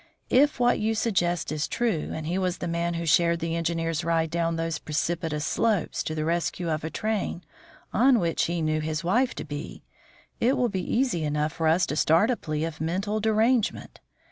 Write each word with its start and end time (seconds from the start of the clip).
If 0.31 0.59
what 0.59 0.79
you 0.79 0.95
suggest 0.95 1.51
is 1.51 1.67
true 1.67 2.09
and 2.11 2.25
he 2.25 2.39
was 2.39 2.57
the 2.57 2.67
man 2.67 2.95
who 2.95 3.05
shared 3.05 3.37
the 3.39 3.55
engineer's 3.55 4.03
ride 4.03 4.31
down 4.31 4.55
those 4.55 4.79
precipitous 4.79 5.45
slopes 5.45 6.01
to 6.05 6.15
the 6.15 6.25
rescue 6.25 6.71
of 6.71 6.83
a 6.83 6.89
train 6.89 7.43
on 7.93 8.17
which 8.17 8.45
he 8.45 8.63
knew 8.63 8.81
his 8.81 9.03
wife 9.03 9.35
to 9.35 9.43
be, 9.43 9.83
it 10.39 10.57
will 10.57 10.69
be 10.69 10.81
easy 10.81 11.23
enough 11.23 11.53
for 11.53 11.67
us 11.67 11.85
to 11.85 11.95
start 11.95 12.31
a 12.31 12.35
plea 12.35 12.63
of 12.65 12.81
mental 12.81 13.19
derangement. 13.19 13.99